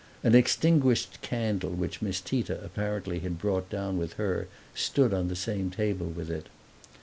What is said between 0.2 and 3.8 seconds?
An extinguished candle which Miss Tita apparently had brought